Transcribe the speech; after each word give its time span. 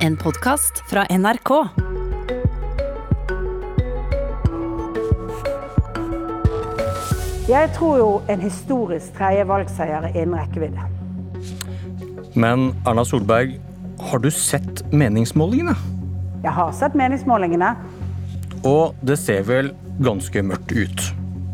En 0.00 0.14
podkast 0.16 0.78
fra 0.88 1.02
NRK. 1.12 1.50
Jeg 7.50 7.68
tror 7.76 7.98
jo 7.98 8.06
en 8.32 8.40
historisk 8.40 9.12
tredje 9.18 9.44
valgseier 9.50 10.06
er 10.08 10.16
innen 10.16 10.38
rekkevidde. 10.38 10.86
Men 12.32 12.70
Erna 12.88 13.04
Solberg, 13.04 13.58
har 14.00 14.22
du 14.24 14.30
sett 14.32 14.80
meningsmålingene? 14.88 15.76
Jeg 16.46 16.54
har 16.56 16.72
sett 16.80 16.96
meningsmålingene. 16.96 17.74
Og 18.64 18.96
det 19.04 19.18
ser 19.20 19.44
vel 19.50 19.68
ganske 20.00 20.46
mørkt 20.48 20.72
ut. 20.72 21.04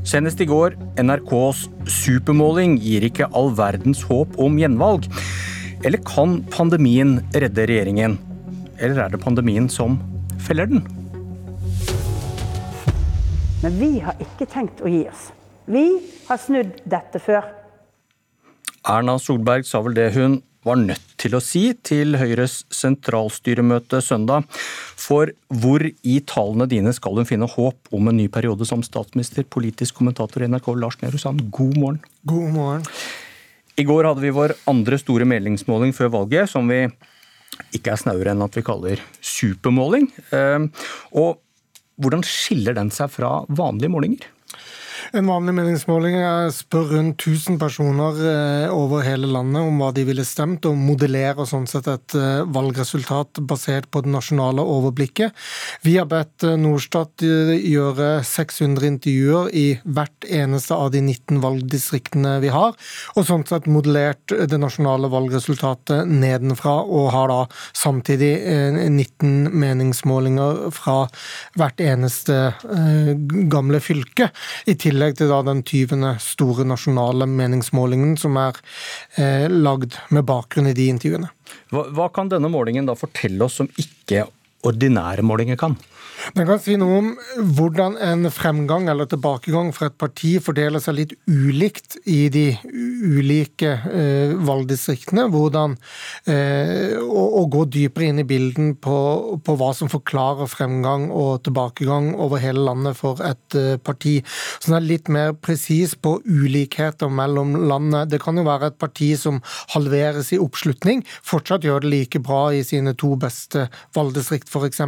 Senest 0.07 0.39
i 0.39 0.47
går, 0.47 0.79
NRKs 1.03 1.65
supermåling 1.91 2.79
gir 2.79 3.11
ikke 3.11 3.27
all 3.35 3.51
verdens 3.59 4.07
håp 4.07 4.39
om 4.39 4.63
gjenvalg. 4.63 5.11
Eller 5.83 5.99
kan 6.07 6.39
pandemien 6.55 7.19
redde 7.35 7.67
regjeringen? 7.67 8.17
Eller 8.79 9.07
er 9.07 9.13
det 9.13 9.23
pandemien 9.23 9.69
som 9.73 9.97
feller 10.45 10.69
den? 10.69 10.83
Men 13.63 13.79
vi 13.81 13.97
har 14.05 14.19
ikke 14.21 14.49
tenkt 14.53 14.83
å 14.85 14.91
gi 14.91 15.07
oss. 15.09 15.31
Vi 15.67 15.87
har 16.29 16.41
snudd 16.41 16.77
dette 16.85 17.21
før. 17.23 17.47
Erna 18.87 19.17
Solberg 19.19 19.67
sa 19.67 19.81
vel 19.83 19.97
det 19.97 20.13
hun 20.15 20.39
var 20.67 20.79
nødt 20.79 21.15
til 21.21 21.35
å 21.39 21.41
si 21.43 21.71
til 21.87 22.19
Høyres 22.19 22.65
sentralstyremøte 22.75 24.01
søndag. 24.03 24.47
For 24.99 25.33
hvor 25.63 25.83
i 25.87 26.17
tallene 26.27 26.69
dine 26.71 26.93
skal 26.95 27.19
hun 27.19 27.29
finne 27.29 27.49
håp 27.51 27.91
om 27.95 28.11
en 28.11 28.19
ny 28.19 28.27
periode 28.33 28.67
som 28.69 28.83
statsminister? 28.85 29.47
Politisk 29.47 29.99
kommentator 29.99 30.43
i 30.43 30.51
NRK 30.51 30.73
Lars 30.77 30.99
Nehru 31.03 31.19
Sand, 31.23 31.47
god 31.55 31.79
morgen. 31.79 32.01
God 32.27 32.51
morgen. 32.55 32.87
I 33.77 33.85
går 33.87 34.09
hadde 34.09 34.25
vi 34.25 34.35
vår 34.35 34.57
andre 34.71 34.99
store 35.01 35.27
meldingsmåling 35.29 35.95
før 35.97 36.13
valget, 36.21 36.51
som 36.51 36.69
vi 36.71 36.87
ikke 37.77 37.93
er 37.95 38.01
snauere 38.01 38.33
enn 38.33 38.45
at 38.45 38.57
vi 38.57 38.65
kaller 38.67 39.03
supermåling. 39.25 40.09
Ehm, 40.37 40.71
og 41.17 41.43
hvordan 42.03 42.25
skiller 42.27 42.77
den 42.77 42.93
seg 42.93 43.13
fra 43.13 43.39
vanlige 43.49 43.93
målinger? 43.93 44.33
En 45.15 45.29
vanlig 45.29 45.55
meningsmåling 45.55 46.17
spør 46.55 46.89
rundt 46.97 47.23
1000 47.23 47.59
personer 47.61 48.19
eh, 48.27 48.73
over 48.75 49.05
hele 49.07 49.29
landet 49.31 49.63
om 49.63 49.79
hva 49.79 49.93
de 49.95 50.03
ville 50.09 50.25
stemt, 50.27 50.67
og 50.67 50.79
modellerer 50.81 51.47
sånn 51.47 51.69
sett 51.71 51.87
et 51.91 52.17
eh, 52.19 52.43
valgresultat 52.51 53.39
basert 53.47 53.87
på 53.93 54.03
det 54.03 54.11
nasjonale 54.11 54.65
overblikket. 54.67 55.37
Vi 55.87 55.97
har 56.01 56.09
bedt 56.11 56.47
eh, 56.47 56.57
Norstat 56.59 57.23
gjøre 57.23 58.09
600 58.27 58.89
intervjuer 58.89 59.53
i 59.55 59.67
hvert 59.85 60.27
eneste 60.27 60.75
av 60.75 60.91
de 60.95 61.05
19 61.05 61.39
valgdistriktene 61.45 62.37
vi 62.43 62.51
har, 62.55 62.75
og 63.15 63.29
sånn 63.29 63.47
sett 63.47 63.71
modellert 63.71 64.35
det 64.35 64.59
nasjonale 64.59 65.11
valgresultatet 65.13 66.11
nedenfra, 66.11 66.81
og 66.83 67.13
har 67.15 67.31
da 67.31 67.39
samtidig 67.77 68.33
19 68.91 69.55
meningsmålinger 69.55 70.67
fra 70.75 70.99
hvert 71.59 71.81
eneste 71.85 72.37
gamle 73.53 73.81
fylke. 73.85 74.31
I 74.67 74.75
tillegg 74.75 74.96
tillegg 74.97 75.19
til 75.19 75.33
den 75.45 75.61
20. 75.61 76.05
store 76.25 76.65
nasjonale 76.65 77.27
meningsmålingen 77.29 78.15
som 78.17 78.37
er 78.41 78.57
eh, 79.21 79.45
lagd 79.51 79.99
med 80.09 80.25
bakgrunn 80.25 80.71
i 80.71 80.77
de 80.77 80.89
intervjuene. 80.89 81.29
Hva, 81.69 81.85
hva 81.93 82.09
kan 82.15 82.31
denne 82.33 82.49
målingen 82.49 82.89
da 82.89 82.97
fortelle 82.97 83.45
oss 83.45 83.59
som 83.61 83.69
ikke 83.77 84.25
ordinære 84.67 85.25
målinger 85.27 85.61
kan? 85.61 85.79
Den 86.35 86.47
kan 86.49 86.61
si 86.63 86.75
noe 86.81 86.99
om 86.99 87.11
hvordan 87.57 87.97
en 88.03 88.29
fremgang 88.35 88.89
eller 88.91 89.09
tilbakegang 89.11 89.71
for 89.77 89.89
et 89.89 89.99
parti 90.01 90.37
fordeler 90.43 90.83
seg 90.83 90.97
litt 90.99 91.13
ulikt 91.29 91.99
i 92.11 92.27
de 92.33 92.47
ulike 92.67 93.73
eh, 93.91 94.33
valgdistriktene. 94.49 95.29
Hvordan 95.33 95.77
eh, 96.31 96.97
å, 96.99 97.25
å, 97.41 97.45
gå 97.53 97.67
dypere 97.71 98.11
inn 98.11 98.23
i 98.23 98.27
bilden 98.27 98.75
på, 98.83 98.97
på, 99.45 99.57
hva 99.61 99.71
som 99.77 99.91
forklarer 99.93 100.51
fremgang 100.51 101.09
og 101.15 101.45
tilbakegang 101.47 102.13
over 102.15 102.43
hele 102.43 102.65
landet 102.67 102.99
for 102.99 103.23
et 103.25 103.59
eh, 103.59 103.77
parti. 103.79 104.19
Så 104.59 104.73
den 104.73 104.81
er 104.81 104.89
litt 104.89 105.13
mer 105.13 105.37
presis 105.39 105.95
på 105.95 106.17
ulikheter 106.27 107.13
mellom 107.13 107.55
landet. 107.69 108.11
Det 108.11 108.23
kan 108.25 108.39
jo 108.39 108.47
være 108.49 108.73
et 108.73 108.81
parti 108.83 109.13
som 109.21 109.41
halveres 109.77 110.33
i 110.35 110.41
oppslutning, 110.43 111.05
fortsatt 111.27 111.67
gjør 111.67 111.85
det 111.85 111.93
like 111.93 112.23
bra 112.25 112.49
i 112.55 112.65
sine 112.67 112.97
to 112.99 113.15
beste 113.21 113.69
valgdistrikt 113.97 114.51
f.eks., 114.63 114.83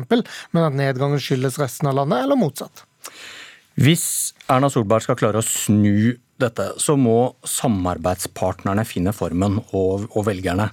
men 0.55 0.65
at 0.65 0.77
nedgangen 0.77 1.21
skyldes 1.23 1.59
resten 1.61 1.91
av 1.91 1.99
landet, 2.01 2.25
eller 2.25 2.39
motsatt. 2.39 2.85
Hvis 3.79 4.35
Erna 4.51 4.71
Solberg 4.73 5.05
skal 5.05 5.19
klare 5.21 5.39
å 5.39 5.47
snu 5.47 6.17
dette, 6.39 6.73
så 6.83 6.97
må 6.99 7.35
samarbeidspartnerne 7.47 8.85
finne 8.87 9.15
formen, 9.15 9.61
og, 9.71 10.09
og 10.15 10.27
velgerne. 10.27 10.71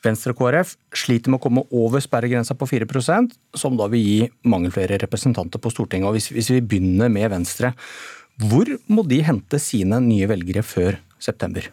Venstre 0.00 0.32
og 0.32 0.38
KrF 0.38 0.72
sliter 0.96 1.32
med 1.32 1.40
å 1.40 1.44
komme 1.44 1.66
over 1.76 2.00
sperregrensa 2.00 2.56
på 2.56 2.68
4 2.70 2.86
som 3.58 3.76
da 3.76 3.88
vil 3.92 4.00
gi 4.00 4.30
mange 4.48 4.70
flere 4.72 4.96
representanter 5.02 5.60
på 5.60 5.72
Stortinget. 5.72 6.08
Og 6.08 6.16
hvis, 6.16 6.30
hvis 6.32 6.50
vi 6.54 6.62
begynner 6.64 7.12
med 7.12 7.28
Venstre, 7.32 7.74
hvor 8.40 8.70
må 8.88 9.04
de 9.04 9.20
hente 9.26 9.60
sine 9.60 10.00
nye 10.00 10.28
velgere 10.30 10.64
før 10.64 10.96
september? 11.20 11.68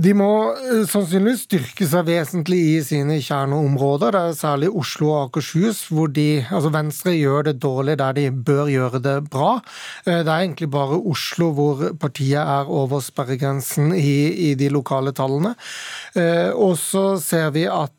De 0.00 0.12
må 0.16 0.26
eh, 0.56 0.86
sannsynligvis 0.88 1.42
styrke 1.44 1.84
seg 1.84 2.06
vesentlig 2.08 2.60
i 2.70 2.76
sine 2.86 3.18
kjerneområder. 3.20 4.14
Det 4.14 4.20
er 4.30 4.38
særlig 4.38 4.70
Oslo 4.80 5.10
og 5.10 5.18
Akershus, 5.26 5.82
hvor 5.92 6.08
de, 6.08 6.40
altså 6.48 6.70
Venstre 6.72 7.12
gjør 7.18 7.50
det 7.50 7.58
dårlig 7.60 7.98
der 8.00 8.16
de 8.16 8.24
bør 8.32 8.70
gjøre 8.72 9.02
det 9.04 9.16
bra. 9.28 9.58
Eh, 10.06 10.22
det 10.22 10.30
er 10.32 10.46
egentlig 10.46 10.70
bare 10.72 10.96
Oslo 10.96 11.50
hvor 11.52 11.82
partiet 12.00 12.40
er 12.40 12.70
over 12.72 13.04
sperregrensen 13.04 13.92
i, 13.92 14.14
i 14.48 14.54
de 14.56 14.70
lokale 14.72 15.12
tallene. 15.12 15.52
Eh, 16.16 16.48
og 16.56 16.78
så 16.80 17.18
ser 17.20 17.52
vi 17.52 17.66
at 17.68 17.90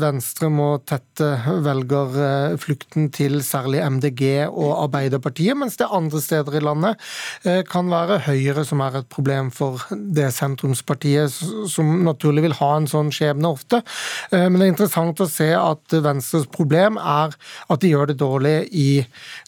Venstre 0.00 0.48
må 0.50 0.80
tette 0.88 1.26
velgerflukten 1.62 3.10
til 3.14 3.36
særlig 3.44 3.82
MDG 3.84 4.22
og 4.48 4.86
Arbeiderpartiet, 4.86 5.54
mens 5.58 5.76
det 5.78 5.86
andre 5.94 6.22
steder 6.24 6.56
i 6.56 6.62
landet 6.64 7.10
kan 7.70 7.92
være 7.92 8.22
Høyre 8.24 8.64
som 8.66 8.80
er 8.82 8.96
et 9.02 9.10
problem 9.12 9.52
for 9.54 9.84
det 9.90 10.30
sentrumspartiet 10.34 11.39
som 11.70 11.92
naturlig 12.06 12.44
vil 12.46 12.56
ha 12.60 12.70
en 12.76 12.88
sånn 12.90 13.10
skjebne 13.14 13.50
ofte. 13.50 13.82
Eh, 14.30 14.46
men 14.46 14.58
det 14.60 14.68
er 14.68 14.72
interessant 14.74 15.22
å 15.22 15.28
se 15.30 15.48
at 15.56 15.96
Venstres 16.04 16.46
problem 16.52 16.98
er 17.00 17.34
at 17.70 17.82
de 17.82 17.92
gjør 17.92 18.10
det 18.12 18.18
dårlig 18.20 18.54
i 18.70 18.88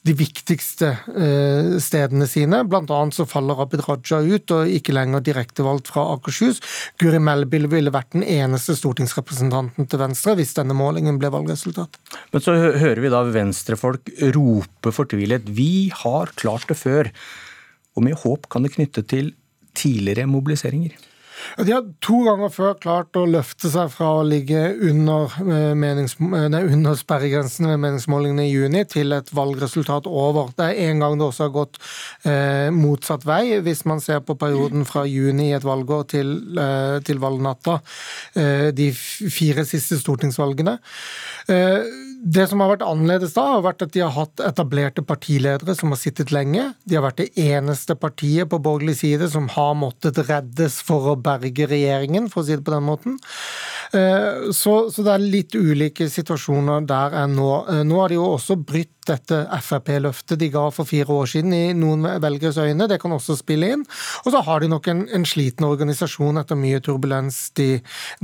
de 0.06 0.16
viktigste 0.18 0.92
eh, 1.12 1.76
stedene 1.82 2.28
sine. 2.30 2.62
Blant 2.68 2.90
annet 2.92 3.16
så 3.16 3.26
faller 3.28 3.60
Abid 3.62 3.84
Raja 3.86 4.22
ut 4.22 4.56
og 4.56 4.72
ikke 4.78 4.96
lenger 4.96 5.24
direktevalgt 5.24 5.92
fra 5.92 6.06
Akershus. 6.16 6.62
Guri 7.02 7.20
Melby 7.22 7.62
ville 7.72 7.94
vært 7.94 8.14
den 8.16 8.26
eneste 8.26 8.76
stortingsrepresentanten 8.78 9.88
til 9.88 10.02
Venstre 10.02 10.36
hvis 10.38 10.56
denne 10.58 10.76
målingen 10.76 11.20
ble 11.22 11.30
valgresultat. 11.32 12.00
Men 12.32 12.44
så 12.44 12.56
hører 12.56 13.02
vi 13.02 13.12
da 13.12 13.22
venstrefolk 13.28 14.10
rope 14.34 14.92
fortvilet 14.94 15.48
'vi 15.48 15.92
har 16.02 16.32
klart 16.36 16.68
det 16.68 16.78
før'. 16.78 17.12
Og 17.96 18.04
med 18.06 18.16
håp 18.22 18.48
kan 18.48 18.64
det 18.64 18.74
knytte 18.76 19.04
til 19.04 19.32
tidligere 19.76 20.28
mobiliseringer? 20.28 20.96
De 21.58 21.72
har 21.72 21.84
to 22.04 22.22
ganger 22.26 22.52
før 22.52 22.76
klart 22.80 23.18
å 23.18 23.24
løfte 23.28 23.70
seg 23.72 23.90
fra 23.92 24.08
å 24.18 24.26
ligge 24.26 24.60
under, 24.88 25.32
eh, 25.40 25.74
menings, 25.78 26.16
eh, 26.20 26.48
nei, 26.48 26.62
under 26.62 26.94
sperregrensen 26.98 27.66
ved 27.66 27.80
meningsmålingene 27.80 28.46
i 28.46 28.52
juni 28.52 28.84
til 28.84 29.12
et 29.12 29.30
valgresultat 29.30 30.06
over. 30.06 30.52
Det 30.56 30.70
er 30.70 30.90
en 30.90 31.00
gang 31.00 31.18
det 31.18 31.26
også 31.28 31.48
har 31.48 31.54
gått 31.54 31.78
eh, 32.24 32.70
motsatt 32.70 33.24
vei, 33.24 33.60
hvis 33.60 33.84
man 33.84 34.00
ser 34.00 34.20
på 34.20 34.38
perioden 34.38 34.84
fra 34.84 35.04
juni 35.04 35.50
i 35.50 35.56
et 35.56 35.66
valgår 35.66 36.08
til, 36.08 36.58
eh, 36.58 37.00
til 37.00 37.18
valgnatta. 37.18 37.80
Eh, 38.36 38.70
de 38.70 38.90
fire 38.92 39.64
siste 39.64 39.98
stortingsvalgene. 40.00 40.78
Eh, 41.48 42.11
det 42.22 42.44
som 42.46 42.60
har 42.62 42.70
vært 42.70 42.84
annerledes 42.86 43.32
da, 43.34 43.44
har 43.56 43.64
vært 43.64 43.82
at 43.82 43.94
de 43.96 44.02
har 44.04 44.12
hatt 44.14 44.42
etablerte 44.46 45.02
partiledere 45.02 45.74
som 45.74 45.90
har 45.90 45.98
sittet 45.98 46.30
lenge. 46.30 46.68
De 46.86 46.94
har 46.94 47.02
vært 47.02 47.18
det 47.18 47.32
eneste 47.40 47.96
partiet 47.98 48.50
på 48.50 48.60
borgerlig 48.62 48.94
side 49.00 49.26
som 49.32 49.48
har 49.50 49.74
måttet 49.78 50.20
reddes 50.28 50.78
for 50.86 51.12
å 51.12 51.16
berge 51.18 51.66
regjeringen, 51.66 52.28
for 52.30 52.44
å 52.44 52.46
si 52.46 52.54
det 52.54 52.66
på 52.66 52.74
den 52.76 52.86
måten. 52.86 53.18
Eh, 53.92 54.50
så, 54.56 54.72
så, 54.88 55.02
det 55.04 55.12
er 55.12 55.24
litt 55.34 55.54
ulike 55.54 56.06
situasjoner 56.08 56.86
der 56.88 57.16
enn 57.22 57.34
nå. 57.36 57.48
Eh, 57.68 57.82
nå 57.84 57.98
har 58.00 58.08
de 58.08 58.16
jo 58.16 58.30
også 58.38 58.56
brytt 58.56 58.94
dette 59.04 59.40
Frp-løftet 59.66 60.38
de 60.40 60.48
ga 60.54 60.62
for 60.72 60.88
fire 60.88 61.10
år 61.12 61.28
siden 61.32 61.52
i 61.52 61.74
noen 61.76 62.06
velgeres 62.22 62.60
øyne. 62.62 62.88
Det 62.88 63.00
kan 63.02 63.12
også 63.12 63.36
spille 63.40 63.72
inn. 63.74 63.84
Og 64.24 64.32
så 64.32 64.40
har 64.46 64.62
de 64.62 64.70
nok 64.72 64.88
en, 64.88 65.04
en 65.12 65.28
sliten 65.28 65.68
organisasjon 65.68 66.40
etter 66.40 66.56
mye 66.56 66.80
turbulens 66.84 67.44
i 67.60 67.70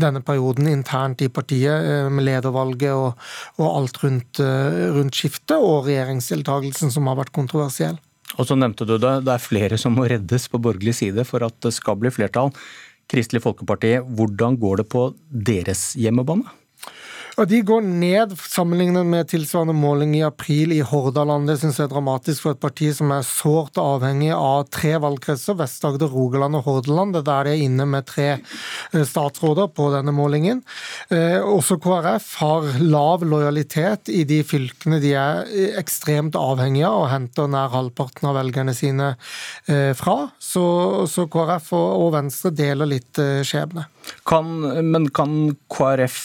denne 0.00 0.24
perioden 0.24 0.70
internt 0.72 1.26
i 1.26 1.28
partiet, 1.28 1.84
eh, 1.84 2.08
med 2.08 2.28
ledervalget 2.30 2.94
og, 2.94 3.30
og 3.60 3.68
alt 3.68 4.02
rundt, 4.04 4.40
rundt 4.40 5.20
skiftet, 5.20 5.58
og 5.58 5.88
regjeringsdeltakelsen 5.90 6.94
som 6.94 7.10
har 7.10 7.20
vært 7.20 7.34
kontroversiell. 7.36 7.98
Og 8.36 8.46
så 8.48 8.56
nevnte 8.58 8.86
du 8.88 8.96
det, 9.00 9.14
det 9.26 9.32
er 9.34 9.42
flere 9.42 9.78
som 9.80 9.94
må 9.96 10.04
reddes 10.08 10.48
på 10.52 10.60
borgerlig 10.62 10.98
side 10.98 11.24
for 11.28 11.44
at 11.46 11.56
det 11.64 11.72
skal 11.76 11.96
bli 12.00 12.12
flertall. 12.12 12.52
Kristelig 13.08 13.40
Folkeparti, 13.44 13.94
hvordan 14.04 14.58
går 14.60 14.82
det 14.82 14.88
på 14.92 15.08
deres 15.32 15.94
hjemmebane? 15.96 16.44
Og 17.38 17.46
De 17.46 17.60
går 17.62 17.84
ned 17.86 18.32
sammenlignet 18.50 19.06
med 19.06 19.28
tilsvarende 19.30 19.74
måling 19.76 20.16
i 20.18 20.24
april 20.26 20.72
i 20.74 20.80
Hordaland. 20.82 21.46
Det 21.46 21.54
syns 21.60 21.76
jeg 21.78 21.86
er 21.86 21.92
dramatisk 21.92 22.42
for 22.42 22.56
et 22.56 22.62
parti 22.64 22.88
som 22.96 23.12
er 23.14 23.26
sårt 23.26 23.78
avhengig 23.78 24.32
av 24.34 24.64
tre 24.74 24.96
valgkretser, 24.98 25.54
Vest-Agder, 25.60 26.10
Rogaland 26.10 26.58
og 26.58 26.64
Hordaland. 26.66 27.14
Det 27.14 27.20
er 27.22 27.28
der 27.28 27.46
de 27.46 27.52
er 27.52 27.62
inne 27.68 27.86
med 27.86 28.08
tre 28.10 28.26
eh, 28.32 29.04
statsråder 29.06 29.70
på 29.76 29.86
denne 29.94 30.14
målingen. 30.16 30.64
Eh, 31.14 31.38
også 31.38 31.78
KrF 31.84 32.26
har 32.40 32.66
lav 32.82 33.22
lojalitet 33.22 34.10
i 34.10 34.24
de 34.26 34.40
fylkene 34.42 34.98
de 35.04 35.14
er 35.14 35.46
ekstremt 35.78 36.34
avhengige 36.38 36.90
av 36.90 37.04
og 37.04 37.12
henter 37.12 37.46
nær 37.54 37.70
halvparten 37.76 38.32
av 38.32 38.40
velgerne 38.40 38.74
sine 38.74 39.12
eh, 39.70 39.94
fra. 39.94 40.18
Så, 40.42 40.66
så 41.06 41.30
KrF 41.30 41.70
og 41.78 42.10
Venstre 42.18 42.50
deler 42.50 42.90
litt 42.96 43.22
skjebne. 43.46 43.86
Kan, 44.26 44.58
men 44.90 45.06
kan 45.14 45.52
KrF 45.70 46.20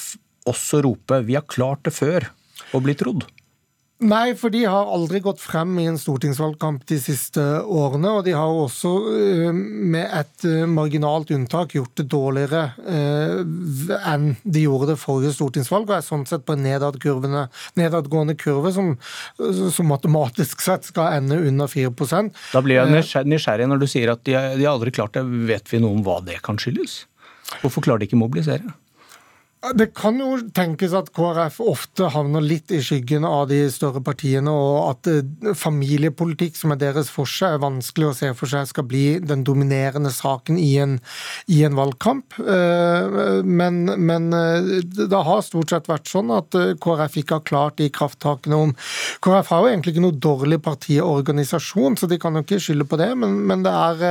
også 0.49 0.83
rope 0.83 1.23
'vi 1.23 1.35
har 1.39 1.47
klart 1.47 1.83
det 1.83 1.93
før' 1.93 2.29
og 2.73 2.83
bli 2.83 2.95
trodd? 2.97 3.25
Nei, 4.03 4.33
for 4.35 4.51
de 4.51 4.63
har 4.67 4.89
aldri 4.91 5.21
gått 5.23 5.39
frem 5.39 5.77
i 5.79 5.85
en 5.87 5.97
stortingsvalgkamp 5.99 6.81
de 6.89 6.97
siste 6.99 7.39
årene. 7.61 8.09
Og 8.17 8.25
de 8.25 8.33
har 8.35 8.51
også, 8.51 8.91
eh, 9.15 9.53
med 9.53 10.09
et 10.09 10.47
eh, 10.49 10.65
marginalt 10.67 11.31
unntak, 11.31 11.75
gjort 11.77 11.95
det 12.01 12.07
dårligere 12.11 12.63
eh, 12.83 13.43
enn 14.11 14.33
de 14.43 14.65
gjorde 14.65 14.91
det 14.91 14.99
forrige 14.99 15.35
stortingsvalg, 15.37 15.87
og 15.87 15.95
er 15.97 16.05
sånn 16.05 16.25
sett 16.27 16.43
på 16.43 16.57
en 16.57 16.65
nedadgående 16.65 18.35
kurve 18.41 18.73
som, 18.75 18.93
som, 19.37 19.87
matematisk 19.87 20.63
sett 20.63 20.89
skal 20.89 21.19
ende 21.19 21.37
under 21.39 21.69
4% 21.69 22.33
Da 22.53 22.61
blir 22.63 22.81
jeg 22.81 23.27
nysgjerrig 23.29 23.67
når 23.69 23.83
du 23.83 23.87
sier 23.87 24.13
at 24.15 24.23
de 24.25 24.35
har 24.35 24.73
aldri 24.73 24.91
klart 24.95 25.15
det. 25.15 25.23
Vet 25.47 25.71
vi 25.71 25.79
noe 25.83 25.95
om 25.95 26.03
hva 26.05 26.19
det 26.25 26.41
kan 26.43 26.59
skyldes? 26.59 27.03
Hvorfor 27.61 27.85
klarer 27.85 28.03
de 28.03 28.09
ikke 28.09 28.17
å 28.17 28.25
mobilisere? 28.25 28.73
Det 29.63 29.93
kan 29.95 30.17
jo 30.19 30.33
tenkes 30.51 30.91
at 30.97 31.13
KrF 31.15 31.61
ofte 31.63 32.09
havner 32.11 32.43
litt 32.43 32.71
i 32.75 32.81
skyggen 32.83 33.23
av 33.23 33.45
de 33.47 33.61
større 33.71 34.01
partiene, 34.03 34.51
og 34.51 34.89
at 34.89 35.07
eh, 35.07 35.53
familiepolitikk, 35.55 36.57
som 36.59 36.73
er 36.73 36.81
deres 36.81 37.07
forse, 37.13 37.47
er 37.47 37.61
vanskelig 37.63 38.09
å 38.09 38.15
se 38.17 38.31
for 38.35 38.51
seg 38.51 38.67
skal 38.67 38.87
bli 38.89 39.05
den 39.23 39.45
dominerende 39.47 40.11
saken 40.11 40.59
i 40.59 40.73
en, 40.83 40.97
i 41.47 41.61
en 41.63 41.77
valgkamp. 41.79 42.35
Eh, 42.43 43.39
men, 43.47 43.85
men, 44.03 44.27
eh, 44.35 44.83
det 44.83 45.23
har 45.29 45.45
stort 45.47 45.71
sett 45.71 45.87
vært 45.87 46.11
sånn 46.11 46.33
at 46.35 46.51
KrF 46.83 47.15
ikke 47.23 47.39
har 47.39 47.47
klart 47.47 47.79
de 47.79 47.87
krafttakene 47.87 48.59
om 48.65 48.75
KrF 49.23 49.53
har 49.53 49.63
jo 49.63 49.71
egentlig 49.71 49.95
ikke 49.95 50.05
noe 50.09 50.19
dårlig 50.27 50.59
partiorganisasjon, 50.67 51.95
så 52.01 52.11
de 52.11 52.19
kan 52.19 52.35
jo 52.35 52.43
ikke 52.43 52.59
skylde 52.67 52.89
på 52.89 52.99
det, 52.99 53.13
men, 53.15 53.39
men 53.47 53.63
det 53.63 53.71
er 53.71 54.03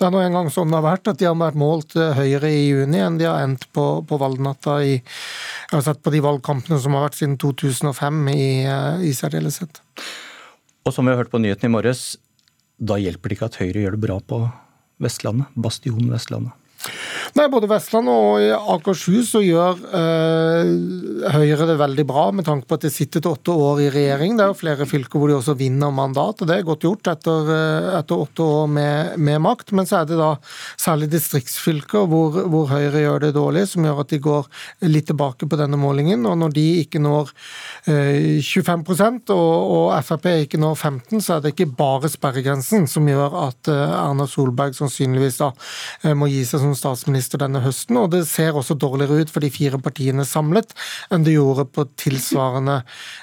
det 0.00 0.08
er 0.08 0.14
nå 0.14 0.24
engang 0.24 0.48
sånn 0.48 0.72
det 0.72 0.80
har 0.80 0.88
vært, 0.88 1.12
at 1.12 1.20
de 1.20 1.28
har 1.28 1.36
vært 1.36 1.60
målt 1.60 1.92
høyere 2.16 2.48
i 2.48 2.64
juni 2.70 3.04
enn 3.04 3.20
de 3.20 3.28
har 3.28 3.44
endt 3.44 3.68
på, 3.76 3.86
på 4.08 4.20
valgnatta 4.20 4.69
i 4.84 4.94
Jeg 4.96 5.76
har 5.76 5.84
sett 5.86 6.02
på 6.02 6.12
de 6.14 6.22
valgkampene 6.24 6.80
som 6.82 6.96
har 6.96 7.08
vært 7.08 7.18
siden 7.18 7.36
2005 7.38 8.22
i, 8.32 8.48
eh, 8.66 9.04
i 9.06 9.12
særdeleshet. 9.14 9.82
Og 10.86 10.94
som 10.94 11.06
vi 11.06 11.12
har 11.12 11.20
hørt 11.20 11.32
på 11.32 11.42
nyhetene 11.42 11.70
i 11.70 11.76
morges, 11.76 12.16
da 12.80 12.96
hjelper 12.96 13.28
det 13.28 13.38
ikke 13.38 13.50
at 13.50 13.60
Høyre 13.60 13.84
gjør 13.84 13.96
det 13.96 14.04
bra 14.06 14.18
på 14.24 14.40
Vestlandet, 15.00 15.52
bastionen 15.54 16.10
Vestlandet? 16.12 16.56
Nei, 17.38 17.46
Både 17.50 17.68
Vestland 17.70 18.10
og 18.10 18.42
Akershus 18.74 19.28
så 19.36 19.40
gjør 19.44 19.78
eh, 19.94 20.70
Høyre 21.30 21.66
det 21.68 21.76
veldig 21.78 22.04
bra, 22.08 22.24
med 22.34 22.46
tanke 22.48 22.66
på 22.66 22.78
at 22.78 22.86
de 22.86 22.90
sitter 22.90 23.22
til 23.22 23.36
åtte 23.36 23.54
år 23.54 23.82
i 23.84 23.90
regjering. 23.94 24.34
Det 24.34 24.42
er 24.44 24.50
jo 24.50 24.58
flere 24.58 24.86
fylker 24.88 25.20
hvor 25.20 25.30
de 25.30 25.36
også 25.36 25.54
vinner 25.58 25.92
mandat, 25.94 26.42
og 26.42 26.50
det 26.50 26.56
er 26.56 26.66
godt 26.66 26.86
gjort 26.88 27.10
etter, 27.12 27.52
eh, 27.54 27.90
etter 28.00 28.24
åtte 28.24 28.42
år 28.42 28.66
med, 28.74 29.14
med, 29.22 29.38
makt. 29.44 29.70
Men 29.78 29.86
så 29.86 30.00
er 30.00 30.08
det 30.10 30.18
da 30.18 30.32
særlig 30.80 31.10
distriktsfylker 31.12 32.08
hvor, 32.10 32.40
hvor, 32.50 32.66
Høyre 32.70 33.04
gjør 33.04 33.22
det 33.26 33.32
dårlig, 33.36 33.64
som 33.70 33.86
gjør 33.86 34.02
at 34.02 34.10
de 34.10 34.20
går 34.26 34.50
litt 34.90 35.06
tilbake 35.12 35.46
på 35.46 35.60
denne 35.60 35.78
målingen. 35.78 36.26
Og 36.26 36.34
når 36.40 36.56
de 36.58 36.66
ikke 36.82 37.02
når 37.02 37.30
eh, 37.86 38.42
25 38.42 39.22
og, 39.30 39.38
og 39.38 39.94
Frp 40.06 40.26
ikke 40.32 40.58
når 40.60 40.74
15 40.74 41.22
så 41.22 41.36
er 41.36 41.44
det 41.44 41.54
ikke 41.54 41.70
bare 41.78 42.10
sperregrensen 42.10 42.88
som 42.90 43.06
gjør 43.06 43.38
at 43.44 43.70
Erna 43.70 44.26
Solberg 44.30 44.74
sannsynligvis 44.76 45.38
da 45.40 45.50
må 46.16 46.28
gi 46.30 46.42
seg 46.48 46.62
som 46.62 46.74
statsminister 46.76 47.19
statsminister 47.20 47.40
denne 47.40 47.60
høsten, 47.62 47.96
og 47.98 48.10
det 48.12 48.26
ser 48.28 48.56
også 48.56 48.76
dårligere 48.78 49.22
ut 49.22 49.30
for 49.30 49.40
de 49.40 49.50
fire 49.50 49.78
partiene 49.78 50.24
samlet 50.24 50.72
enn 51.10 51.24
det 51.24 51.36
gjorde 51.36 51.66
på 51.68 51.86
tilsvarende 51.96 52.82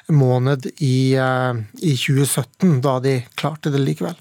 måned 0.10 0.70
i, 0.80 1.16
eh, 1.16 1.54
i 1.82 1.96
2017, 1.96 2.82
da 2.82 3.00
de 3.00 3.26
klarte 3.36 3.72
det 3.72 3.82
likevel. 3.82 4.16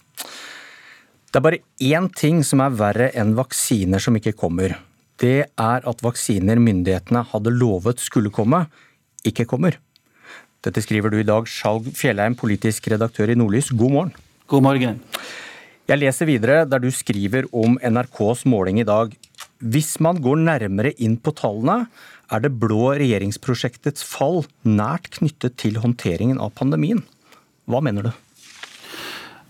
Det 1.30 1.36
er 1.36 1.40
bare 1.40 1.62
én 1.80 2.08
ting 2.14 2.42
som 2.42 2.60
er 2.60 2.70
verre 2.70 3.10
enn 3.14 3.34
vaksiner 3.36 4.00
som 4.00 4.16
ikke 4.16 4.36
kommer. 4.36 4.78
Det 5.18 5.50
er 5.58 5.80
at 5.86 6.02
vaksiner 6.02 6.56
myndighetene 6.56 7.24
hadde 7.32 7.50
lovet 7.50 8.00
skulle 8.00 8.30
komme, 8.30 8.66
ikke 9.24 9.46
kommer. 9.46 9.76
Dette 10.62 10.80
skriver 10.82 11.10
du 11.10 11.18
i 11.20 11.26
dag, 11.26 11.44
Skjalg 11.46 11.92
Fjellheim, 11.94 12.34
politisk 12.34 12.88
redaktør 12.88 13.30
i 13.30 13.36
Nordlys. 13.36 13.70
God 13.70 13.92
morgen. 13.92 14.14
God 14.48 14.62
morgen. 14.62 15.00
Jeg 15.86 16.00
leser 16.00 16.26
videre 16.26 16.64
der 16.66 16.80
du 16.82 16.90
skriver 16.90 17.46
om 17.52 17.78
NRKs 17.78 18.44
måling 18.44 18.80
i 18.80 18.86
dag. 18.86 19.12
Hvis 19.64 19.96
man 20.04 20.20
går 20.20 20.42
nærmere 20.44 20.92
inn 21.00 21.16
på 21.16 21.32
tallene, 21.36 21.86
er 22.32 22.42
det 22.42 22.56
blå 22.60 22.92
regjeringsprosjektets 22.98 24.04
fall 24.04 24.44
nært 24.66 25.12
knyttet 25.16 25.56
til 25.62 25.78
håndteringen 25.80 26.40
av 26.42 26.52
pandemien. 26.58 27.04
Hva 27.70 27.80
mener 27.84 28.08
du? 28.08 28.14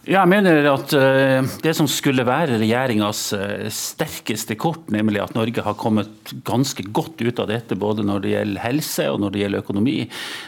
Jeg 0.06 0.30
mener 0.30 0.68
at 0.70 0.92
eh, 0.94 1.48
det 1.64 1.72
som 1.74 1.88
skulle 1.90 2.22
være 2.26 2.60
regjeringas 2.60 3.22
eh, 3.34 3.64
sterkeste 3.74 4.54
kort, 4.54 4.84
nemlig 4.94 5.18
at 5.24 5.34
Norge 5.34 5.64
har 5.66 5.74
kommet 5.80 6.30
ganske 6.46 6.84
godt 6.94 7.24
ut 7.26 7.42
av 7.42 7.50
dette 7.50 7.74
både 7.74 8.04
når 8.06 8.22
det 8.22 8.34
gjelder 8.36 8.62
helse 8.62 9.08
og 9.10 9.18
når 9.24 9.34
det 9.34 9.42
gjelder 9.42 9.64
økonomi, 9.64 9.96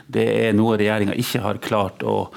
det 0.06 0.28
er 0.44 0.54
noe 0.54 0.78
regjeringa 0.78 1.19
ikke 1.19 1.43
har 1.43 1.58
klart 1.64 2.06
å, 2.06 2.28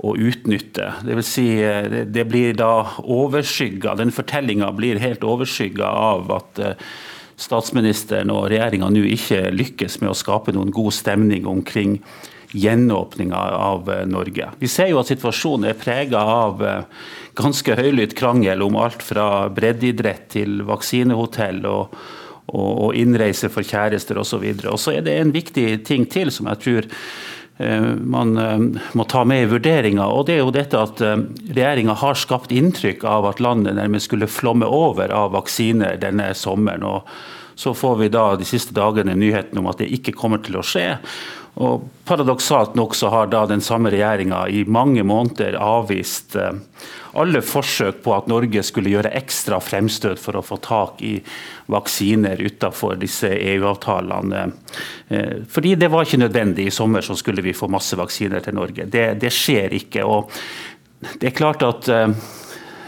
å 0.00 0.16
utnytte. 0.16 0.92
Det, 1.04 1.16
vil 1.18 1.26
si, 1.26 1.46
eh, 1.62 2.04
det 2.08 2.26
blir 2.30 2.56
da 2.58 2.72
overskygga, 3.04 3.96
den 4.00 4.14
fortellinga 4.14 4.72
blir 4.76 5.02
helt 5.02 5.24
overskygga 5.26 5.86
av 5.86 6.32
at 6.40 6.60
statsministeren 7.40 8.32
og 8.34 8.50
regjeringa 8.52 8.90
nå 8.92 9.06
ikke 9.14 9.46
lykkes 9.54 10.00
med 10.02 10.12
å 10.12 10.18
skape 10.18 10.52
noen 10.52 10.72
god 10.74 10.92
stemning 10.92 11.48
omkring 11.48 11.98
gjenåpninga 12.52 13.36
av 13.36 13.90
eh, 13.90 14.06
Norge. 14.06 14.50
Vi 14.58 14.68
ser 14.68 14.90
jo 14.90 15.00
at 15.00 15.10
situasjonen 15.10 15.70
er 15.70 15.78
prega 15.78 16.22
av 16.22 16.64
eh, 16.66 17.04
ganske 17.38 17.76
høylytt 17.78 18.16
krangel 18.18 18.64
om 18.66 18.78
alt 18.80 19.04
fra 19.06 19.48
breddeidrett 19.54 20.28
til 20.34 20.60
vaksinehotell 20.68 21.62
og, 21.70 21.94
og, 22.50 22.90
innreise 22.98 23.50
for 23.52 23.66
kjærester 23.66 24.18
osv. 24.20 24.46
Og 24.66 24.80
så 24.82 24.96
er 24.96 25.06
det 25.06 25.18
en 25.20 25.34
viktig 25.34 25.68
ting 25.86 26.08
til 26.10 26.32
som 26.34 26.50
jeg 26.50 26.62
tror 26.64 26.90
eh, 26.90 26.96
man 27.60 28.30
må 28.96 29.04
ta 29.04 29.24
med 29.28 29.42
i 29.42 29.48
vurderinga. 29.50 30.06
Og 30.08 30.24
det 30.28 30.38
er 30.38 30.40
jo 30.40 30.54
dette 30.54 30.80
at 30.80 31.02
regjeringa 31.02 31.98
har 32.00 32.16
skapt 32.16 32.54
inntrykk 32.56 33.04
av 33.04 33.28
at 33.28 33.42
landet 33.44 33.76
nærmest 33.76 34.08
skulle 34.08 34.30
flomme 34.30 34.64
over 34.64 35.12
av 35.12 35.34
vaksiner 35.36 36.00
denne 36.00 36.30
sommeren. 36.38 36.86
og 36.88 37.04
så 37.60 37.74
får 37.74 37.96
vi 37.96 38.08
da 38.08 38.22
de 38.40 38.46
siste 38.48 38.72
dagene 38.72 39.12
nyheten 39.20 39.58
om 39.60 39.66
at 39.68 39.82
det 39.82 39.90
ikke 39.92 40.14
kommer 40.16 40.40
til 40.40 40.56
å 40.56 40.64
skje. 40.64 40.94
Og 41.60 41.88
Paradoksalt 42.08 42.74
nok 42.74 42.94
så 42.96 43.10
har 43.12 43.28
da 43.30 43.44
den 43.46 43.60
samme 43.62 43.90
regjeringa 43.92 44.46
i 44.48 44.64
mange 44.64 45.04
måneder 45.06 45.58
avvist 45.60 46.34
eh, 46.40 46.56
alle 47.20 47.42
forsøk 47.44 48.00
på 48.04 48.14
at 48.16 48.30
Norge 48.30 48.62
skulle 48.66 48.92
gjøre 48.92 49.12
ekstra 49.18 49.58
fremstøt 49.62 50.18
for 50.22 50.38
å 50.38 50.44
få 50.46 50.56
tak 50.64 51.02
i 51.04 51.18
vaksiner 51.70 52.40
utenfor 52.40 52.96
disse 53.02 53.28
EU-avtalene. 53.34 54.46
Eh, 55.08 55.36
fordi 55.50 55.76
det 55.78 55.90
var 55.92 56.08
ikke 56.08 56.22
nødvendig. 56.24 56.70
I 56.70 56.74
sommer 56.74 57.04
så 57.04 57.18
skulle 57.18 57.44
vi 57.44 57.56
få 57.56 57.68
masse 57.70 57.98
vaksiner 57.98 58.42
til 58.46 58.56
Norge. 58.56 58.88
Det, 58.88 59.06
det 59.20 59.32
skjer 59.34 59.76
ikke. 59.82 60.06
og 60.06 60.32
det 61.20 61.30
er 61.30 61.36
klart 61.36 61.62
at 61.64 61.86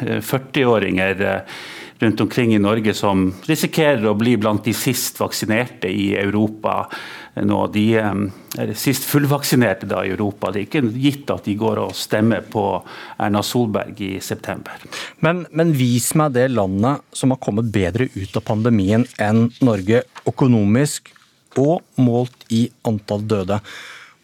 40-åringer 0.03 1.23
eh, 1.29 1.63
rundt 2.03 2.21
omkring 2.21 2.55
i 2.55 2.61
Norge 2.63 2.95
som 2.99 3.29
risikerer 3.47 4.05
å 4.11 4.17
bli 4.19 4.35
blant 4.41 4.65
de 4.67 4.75
sist 4.75 5.21
vaksinerte 5.23 5.91
i 5.91 6.13
Europa 6.19 6.89
nå. 7.47 7.61
De 7.73 7.85
er 7.97 8.73
sist 8.79 9.07
fullvaksinerte 9.09 9.89
da 9.91 10.03
i 10.05 10.13
Europa. 10.13 10.51
Det 10.51 10.61
er 10.61 10.67
ikke 10.67 10.83
gitt 10.99 11.31
at 11.33 11.47
de 11.47 11.57
går 11.61 11.81
og 11.85 11.97
stemmer 11.97 12.45
på 12.53 12.67
Erna 13.23 13.45
Solberg 13.47 14.03
i 14.03 14.13
september. 14.25 14.83
Men, 15.25 15.47
men 15.55 15.73
vis 15.79 16.11
meg 16.19 16.35
det 16.37 16.49
landet 16.53 17.07
som 17.17 17.33
har 17.35 17.43
kommet 17.43 17.71
bedre 17.73 18.11
ut 18.13 18.37
av 18.37 18.47
pandemien 18.51 19.07
enn 19.23 19.47
Norge 19.63 20.03
økonomisk 20.29 21.15
og 21.61 21.83
målt 22.01 22.47
i 22.53 22.67
antall 22.89 23.25
døde. 23.29 23.61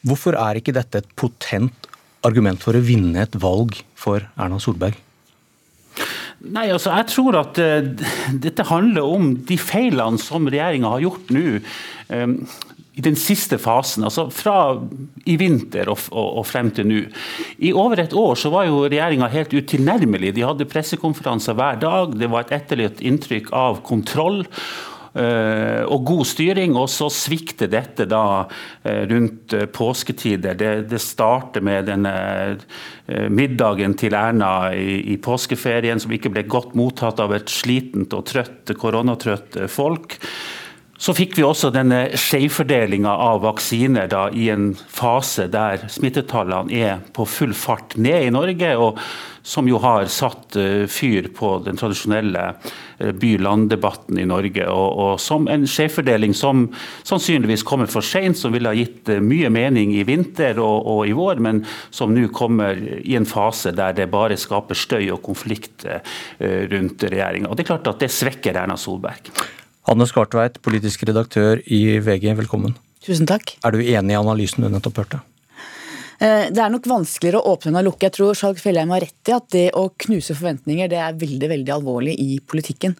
Hvorfor 0.06 0.38
er 0.40 0.58
ikke 0.58 0.75
dette 0.76 1.02
et 1.02 1.12
potent 1.18 1.88
argument 2.26 2.62
for 2.62 2.76
å 2.76 2.82
vinne 2.82 3.23
et 3.23 3.37
valg 3.38 3.78
for 3.99 4.25
Erna 4.38 4.58
Solberg? 4.62 5.08
Nei, 6.38 6.68
altså 6.71 6.92
jeg 6.95 7.11
tror 7.11 7.40
at 7.40 7.59
uh, 7.59 8.09
dette 8.38 8.66
handler 8.68 9.07
om 9.07 9.33
de 9.49 9.59
feilene 9.59 10.21
som 10.23 10.47
regjeringa 10.47 10.92
har 10.95 11.02
gjort 11.02 11.33
nå. 11.35 11.47
Um, 12.14 12.40
i 12.99 13.02
den 13.04 13.14
siste 13.18 13.61
fasen, 13.62 14.02
altså 14.09 14.25
fra 14.35 14.75
i 15.30 15.37
vinter 15.38 15.87
og, 15.92 16.00
og, 16.11 16.40
og 16.40 16.47
frem 16.49 16.73
til 16.75 16.88
nå. 16.90 17.02
I 17.62 17.71
over 17.71 18.02
et 18.02 18.14
år 18.16 18.35
så 18.40 18.50
var 18.50 18.66
jo 18.66 18.80
regjeringa 18.88 19.28
helt 19.30 19.54
utilnærmelig. 19.54 20.33
De 20.35 20.47
hadde 20.47 20.66
pressekonferanser 20.66 21.54
hver 21.59 21.78
dag. 21.85 22.16
Det 22.18 22.30
var 22.33 22.47
et 22.47 22.57
etterlatt 22.59 23.02
inntrykk 23.07 23.52
av 23.54 23.83
kontroll. 23.87 24.42
Og 25.19 26.03
god 26.07 26.25
styring, 26.29 26.77
og 26.79 26.88
så 26.93 27.09
svikter 27.12 27.71
dette 27.73 28.05
da 28.09 28.45
rundt 28.85 29.55
påsketider. 29.75 30.55
Det, 30.59 30.73
det 30.91 31.00
starter 31.03 31.65
med 31.65 31.88
denne 31.88 32.12
middagen 33.33 33.97
til 33.99 34.15
Erna 34.19 34.71
i, 34.77 35.00
i, 35.15 35.17
påskeferien, 35.23 36.00
som 36.00 36.12
ikke 36.15 36.33
ble 36.35 36.45
godt 36.50 36.77
mottatt 36.79 37.23
av 37.25 37.33
et 37.37 37.50
slitent 37.50 38.15
og 38.15 38.27
trøtt, 38.29 38.75
koronatrøtt 38.79 39.59
folk. 39.73 40.19
Så 40.99 41.14
fikk 41.14 41.37
vi 41.38 41.45
også 41.47 41.71
denne 41.71 42.09
skjevfordelinga 42.19 43.12
av 43.23 43.45
vaksiner 43.45 44.09
da, 44.11 44.25
i 44.35 44.49
en 44.50 44.73
fase 44.75 45.47
der 45.47 45.85
smittetallene 45.95 46.75
er 46.75 47.05
på 47.14 47.23
full 47.23 47.52
fart 47.55 47.95
ned 47.95 48.26
i 48.26 48.33
Norge, 48.35 48.73
og 48.83 48.99
som 49.49 49.69
jo 49.71 49.78
har 49.81 50.09
satt 50.12 50.57
uh, 50.59 50.85
fyr 50.90 51.31
på 51.37 51.52
den 51.64 51.78
tradisjonelle 51.78 52.43
uh, 52.50 53.12
by-land-debatten 53.14 54.19
i 54.19 54.26
Norge. 54.28 54.67
Og, 54.67 54.88
og, 55.05 55.12
som 55.23 55.47
en 55.49 55.69
skjevfordeling 55.71 56.35
som 56.37 56.67
sannsynligvis 57.07 57.62
kommer 57.69 57.88
for 57.88 58.05
seint, 58.05 58.37
som 58.37 58.52
ville 58.52 58.69
ha 58.69 58.76
gitt 58.76 59.09
uh, 59.09 59.23
mye 59.25 59.52
mening 59.55 59.95
i 59.97 60.02
vinter 60.09 60.59
og, 60.59 60.83
og, 60.83 61.05
i 61.07 61.14
vår, 61.17 61.38
men 61.47 61.62
som 61.95 62.11
nå 62.12 62.26
kommer 62.35 62.75
i 62.99 63.14
en 63.17 63.28
fase 63.28 63.71
der 63.71 63.95
det 63.97 64.11
bare 64.11 64.37
skaper 64.37 64.76
støy 64.76 65.07
og 65.14 65.23
konflikt 65.25 65.87
rundt 66.38 67.07
regjeringa. 67.07 67.55
Det 67.55 67.64
er 67.64 67.71
klart 67.71 67.88
at 67.90 68.02
det 68.02 68.11
svekker 68.12 68.59
Erna 68.59 68.76
Solberg. 68.81 69.31
Hanne 69.88 70.04
Skartveit, 70.04 70.59
politisk 70.61 71.07
redaktør 71.09 71.62
i 71.64 71.97
VG, 72.04 72.35
velkommen. 72.37 72.75
Tusen 73.04 73.28
takk. 73.28 73.54
Er 73.64 73.73
du 73.73 73.80
enig 73.80 74.12
i 74.12 74.18
analysen 74.18 74.66
du 74.66 74.68
nettopp 74.68 75.00
hørte? 75.00 75.21
Eh, 76.21 76.50
det 76.52 76.61
er 76.61 76.73
nok 76.75 76.85
vanskeligere 76.90 77.40
å 77.40 77.54
åpne 77.54 77.73
enn 77.73 77.80
å 77.80 77.85
lukke. 77.87 78.09
Jeg 78.09 78.16
tror 78.18 78.37
Skjalg 78.37 78.61
Fjellheim 78.61 78.92
har 78.92 79.07
rett 79.07 79.30
i 79.30 79.37
at 79.37 79.47
det 79.54 79.64
å 79.78 79.87
knuse 80.04 80.37
forventninger 80.37 80.90
det 80.92 81.00
er 81.00 81.16
veldig 81.16 81.50
veldig 81.54 81.75
alvorlig 81.78 82.18
i 82.21 82.37
politikken. 82.45 82.99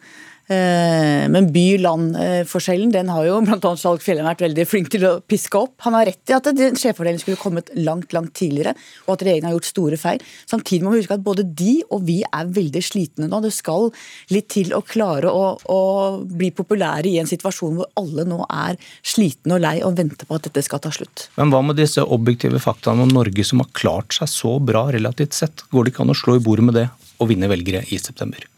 Eh, 0.49 1.27
men 1.29 1.51
by-land-forskjellen 1.53 2.93
den 2.95 3.11
har 3.13 3.27
jo 3.27 3.37
bl.a. 3.45 3.73
Skjalg 3.77 4.01
Fjellheim 4.01 4.29
vært 4.31 4.47
veldig 4.47 4.65
flink 4.69 4.89
til 4.95 5.05
å 5.05 5.13
piske 5.21 5.61
opp. 5.61 5.75
Han 5.85 5.97
har 5.99 6.09
rett 6.09 6.33
i 6.33 6.37
at 6.37 6.49
skjevfordelingen 6.49 7.21
skulle 7.21 7.41
kommet 7.41 7.69
langt 7.77 8.15
langt 8.17 8.33
tidligere, 8.39 8.73
og 9.07 9.17
at 9.17 9.27
regjeringen 9.27 9.51
har 9.51 9.57
gjort 9.59 9.69
store 9.69 10.01
feil. 10.01 10.25
Samtidig 10.49 10.87
må 10.87 10.95
vi 10.95 11.03
huske 11.03 11.19
at 11.19 11.27
både 11.27 11.45
de 11.45 11.75
og 11.93 12.07
vi 12.09 12.23
er 12.25 12.49
veldig 12.57 12.85
slitne 12.85 13.29
nå. 13.29 13.43
Det 13.45 13.53
skal 13.55 13.91
litt 14.33 14.49
til 14.55 14.73
å 14.77 14.81
klare 14.87 15.29
å, 15.29 15.53
å 15.61 15.81
bli 16.25 16.51
populære 16.57 17.13
i 17.13 17.19
en 17.21 17.29
situasjon 17.29 17.79
hvor 17.79 17.93
alle 18.01 18.25
nå 18.29 18.41
er 18.49 18.81
slitne 19.05 19.59
og 19.59 19.65
lei 19.67 19.77
og 19.85 19.99
venter 20.01 20.29
på 20.29 20.39
at 20.39 20.49
dette 20.49 20.65
skal 20.65 20.81
ta 20.81 20.93
slutt. 20.95 21.29
Men 21.37 21.53
hva 21.53 21.61
med 21.65 21.77
disse 21.81 22.03
objektive 22.05 22.61
faktaene 22.63 23.05
om 23.05 23.13
Norge 23.13 23.45
som 23.45 23.61
har 23.61 23.73
klart 23.77 24.17
seg 24.17 24.33
så 24.33 24.57
bra 24.63 24.89
relativt 24.95 25.37
sett? 25.37 25.69
Går 25.69 25.85
det 25.85 25.95
ikke 25.95 26.07
an 26.09 26.17
å 26.17 26.23
slå 26.25 26.39
i 26.39 26.45
bordet 26.45 26.71
med 26.71 26.81
det 26.81 26.89
og 27.19 27.29
vinne 27.29 27.51
velgere 27.51 27.85
i 27.93 28.01
september? 28.01 28.49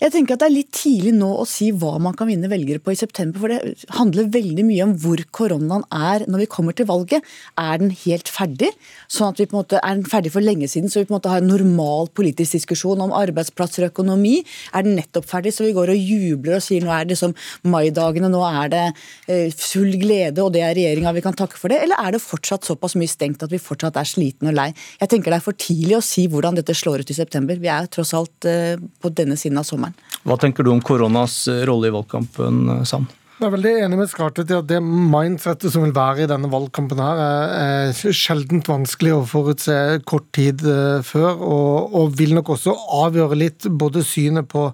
Jeg 0.00 0.14
tenker 0.14 0.32
at 0.32 0.40
Det 0.40 0.46
er 0.48 0.54
litt 0.54 0.70
tidlig 0.72 1.12
nå 1.12 1.28
å 1.42 1.44
si 1.48 1.66
hva 1.76 1.98
man 2.00 2.14
kan 2.16 2.30
vinne 2.30 2.48
velgere 2.48 2.80
på 2.80 2.94
i 2.94 2.98
september. 2.98 3.42
For 3.42 3.52
det 3.52 3.90
handler 3.98 4.30
veldig 4.32 4.64
mye 4.64 4.84
om 4.86 4.94
hvor 5.02 5.20
koronaen 5.36 5.84
er 5.92 6.24
når 6.24 6.44
vi 6.44 6.46
kommer 6.54 6.76
til 6.76 6.88
valget. 6.88 7.26
Er 7.60 7.82
den 7.82 7.92
helt 8.06 8.30
ferdig? 8.32 8.70
Sånn 9.12 9.34
at 9.34 9.40
vi 9.42 9.46
på 9.50 9.56
en 9.56 9.60
måte 9.60 9.80
Er 9.80 9.98
den 9.98 10.08
ferdig 10.08 10.32
for 10.32 10.44
lenge 10.44 10.68
siden, 10.72 10.88
så 10.88 11.02
vi 11.02 11.08
på 11.08 11.12
en 11.12 11.18
måte 11.18 11.32
har 11.32 11.42
en 11.42 11.50
normal 11.52 12.08
politisk 12.16 12.56
diskusjon 12.56 13.02
om 13.04 13.12
arbeidsplasser 13.16 13.84
og 13.84 13.92
økonomi? 13.92 14.38
Er 14.72 14.86
den 14.86 14.96
nettopp 14.96 15.28
ferdig, 15.28 15.52
så 15.52 15.66
vi 15.66 15.74
går 15.76 15.92
og 15.92 16.00
jubler 16.00 16.56
og 16.56 16.64
sier 16.64 16.84
nå 16.84 16.94
er 16.94 17.04
det 17.04 17.14
liksom 17.18 17.36
maidagene, 17.68 18.32
nå 18.32 18.40
er 18.48 18.72
det 18.72 18.82
eh, 19.28 19.52
full 19.52 19.92
glede, 20.00 20.40
og 20.40 20.54
det 20.56 20.64
er 20.64 20.74
regjeringa 20.78 21.12
vi 21.16 21.24
kan 21.26 21.36
takke 21.36 21.60
for 21.60 21.72
det? 21.72 21.82
Eller 21.84 22.00
er 22.00 22.16
det 22.16 22.22
fortsatt 22.24 22.68
såpass 22.68 22.96
mye 22.96 23.10
stengt 23.10 23.44
at 23.44 23.52
vi 23.52 23.60
fortsatt 23.60 24.00
er 24.00 24.08
slitne 24.08 24.54
og 24.54 24.58
lei? 24.62 24.70
Jeg 25.02 25.12
tenker 25.12 25.34
det 25.34 25.42
er 25.42 25.48
for 25.50 25.60
tidlig 25.60 25.98
å 26.00 26.04
si 26.04 26.24
hvordan 26.30 26.56
dette 26.56 26.76
slår 26.76 27.04
ut 27.04 27.12
i 27.12 27.20
september. 27.20 27.60
Vi 27.60 27.72
er 27.72 27.92
tross 27.92 28.16
alt 28.16 28.48
eh, 28.48 28.80
på 29.00 29.12
denne 29.12 29.36
siden 29.40 29.60
av 29.60 29.68
sommeren. 29.68 29.89
Hva 30.26 30.36
tenker 30.36 30.66
du 30.66 30.72
om 30.74 30.82
koronas 30.84 31.42
rolle 31.68 31.88
i 31.88 31.94
valgkampen, 31.94 32.84
Sand? 32.86 33.08
Jeg 33.40 33.48
er 33.48 33.54
veldig 33.54 33.70
enig 33.86 33.96
med 33.96 34.08
Skartvedt 34.10 34.50
i 34.52 34.56
at 34.58 34.66
det 34.68 34.78
mindsettet 34.84 35.72
som 35.72 35.80
vil 35.86 35.94
være 35.96 36.26
i 36.26 36.28
denne 36.28 36.50
valgkampen, 36.52 36.98
her 37.00 37.20
er, 37.24 37.92
sjeldent 38.12 38.66
vanskelig 38.68 39.14
å 39.16 39.22
forutse 39.24 39.76
kort 40.04 40.26
tid 40.36 40.60
eh, 40.68 40.98
før, 41.00 41.40
og, 41.40 41.94
og 41.96 42.12
vil 42.18 42.34
nok 42.36 42.50
også 42.52 42.74
avgjøre 42.98 43.38
litt 43.40 43.64
både 43.80 44.02
synet 44.04 44.44
på, 44.52 44.66